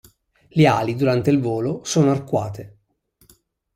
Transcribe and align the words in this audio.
Le 0.47 0.65
ali 0.65 0.95
durante 0.95 1.29
il 1.29 1.39
volo 1.39 1.83
sono 1.83 2.09
arcuate. 2.09 2.77